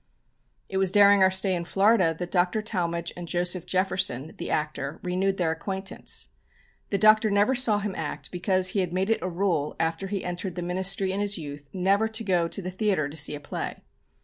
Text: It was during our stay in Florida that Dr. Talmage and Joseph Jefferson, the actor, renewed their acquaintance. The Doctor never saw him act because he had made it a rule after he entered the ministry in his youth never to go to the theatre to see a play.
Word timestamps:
It 0.67 0.77
was 0.77 0.89
during 0.89 1.21
our 1.21 1.29
stay 1.29 1.53
in 1.53 1.63
Florida 1.63 2.11
that 2.17 2.31
Dr. 2.31 2.63
Talmage 2.63 3.13
and 3.15 3.27
Joseph 3.27 3.67
Jefferson, 3.67 4.33
the 4.37 4.49
actor, 4.49 4.99
renewed 5.03 5.37
their 5.37 5.51
acquaintance. 5.51 6.29
The 6.89 6.97
Doctor 6.97 7.29
never 7.29 7.53
saw 7.53 7.77
him 7.77 7.93
act 7.93 8.31
because 8.31 8.69
he 8.69 8.79
had 8.79 8.93
made 8.93 9.11
it 9.11 9.21
a 9.21 9.29
rule 9.29 9.75
after 9.79 10.07
he 10.07 10.25
entered 10.25 10.55
the 10.55 10.63
ministry 10.63 11.11
in 11.11 11.19
his 11.19 11.37
youth 11.37 11.69
never 11.71 12.07
to 12.07 12.23
go 12.23 12.47
to 12.47 12.61
the 12.63 12.71
theatre 12.71 13.09
to 13.09 13.15
see 13.15 13.35
a 13.35 13.39
play. 13.39 13.75